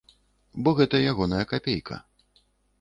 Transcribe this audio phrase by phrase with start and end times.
[0.67, 2.03] Бо гэта ягоная капейка.